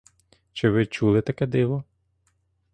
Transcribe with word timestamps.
Чи 0.53 0.69
ви 0.69 0.85
чули 0.85 1.21
таке 1.21 1.45
диво? 1.47 1.83